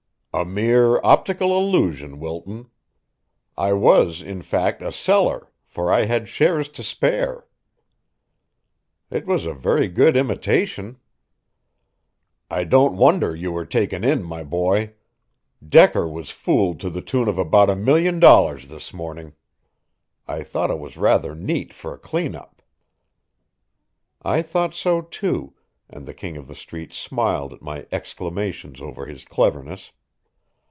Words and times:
"A 0.33 0.45
mere 0.45 0.97
optical 1.03 1.55
illusion, 1.57 2.17
Wilton. 2.17 2.69
I 3.57 3.73
was 3.73 4.21
in 4.21 4.41
fact 4.41 4.81
a 4.81 4.89
seller, 4.89 5.51
for 5.65 5.91
I 5.91 6.05
had 6.05 6.29
shares 6.29 6.69
to 6.69 6.83
spare." 6.83 7.45
"It 9.09 9.25
was 9.27 9.45
a 9.45 9.53
very 9.53 9.89
good 9.89 10.15
imitation." 10.15 10.97
"I 12.49 12.63
don't 12.63 12.95
wonder 12.95 13.35
you 13.35 13.51
were 13.51 13.65
taken 13.65 14.05
in, 14.05 14.23
my 14.23 14.41
boy. 14.41 14.93
Decker 15.67 16.07
was 16.07 16.29
fooled 16.31 16.79
to 16.79 16.89
the 16.89 17.01
tune 17.01 17.27
of 17.27 17.37
about 17.37 17.69
a 17.69 17.75
million 17.75 18.17
dollars 18.17 18.69
this 18.69 18.93
morning. 18.93 19.33
I 20.29 20.43
thought 20.43 20.71
it 20.71 20.79
was 20.79 20.95
rather 20.95 21.35
neat 21.35 21.73
for 21.73 21.93
a 21.93 21.99
clean 21.99 22.35
up." 22.35 22.61
I 24.21 24.41
thought 24.43 24.73
so, 24.73 25.01
too, 25.01 25.55
and 25.89 26.05
the 26.05 26.13
King 26.13 26.37
of 26.37 26.47
the 26.47 26.55
Street 26.55 26.93
smiled 26.93 27.51
at 27.51 27.61
my 27.61 27.85
exclamations 27.91 28.79
over 28.81 29.05
his 29.05 29.25
cleverness. 29.25 29.91